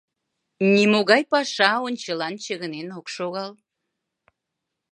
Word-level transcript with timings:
Нимогай 0.73 1.23
паша 1.31 1.71
ончылан 1.87 2.33
чыгынен 2.43 2.87
ок 2.99 3.07
шогал. 3.15 3.51